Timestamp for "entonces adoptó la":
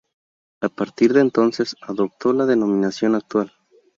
1.21-2.47